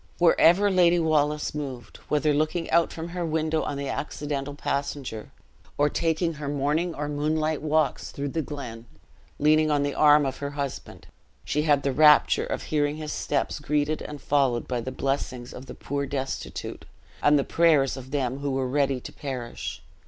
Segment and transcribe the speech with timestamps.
[0.17, 5.31] Wherever Lady Wallace moved whether looking out from her window on the accidental passenger,
[5.77, 8.87] or taking her morning or moonlight walks through the glen,
[9.37, 11.05] leaning on the arm of her husband
[11.45, 15.67] she had the rapture of hearing his steps greeted and followed by the blessings of
[15.67, 16.85] the poor destitute,
[17.21, 19.83] and the prayers of them who were ready to perish.